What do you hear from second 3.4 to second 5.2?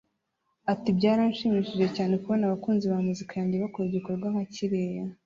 bakora igikorwa nka kiriya